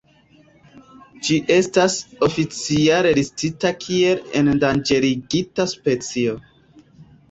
[1.27, 1.99] Ĝi estas
[2.29, 6.41] oficiale listita kiel endanĝerigita specio.